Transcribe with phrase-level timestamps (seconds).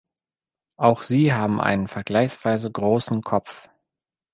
[0.77, 3.69] Auch sie haben einen vergleichsweise großen Kopf.